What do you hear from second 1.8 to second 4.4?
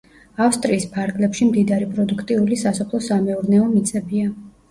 პროდუქტიული სასოფლო-სამეურნეო მიწებია.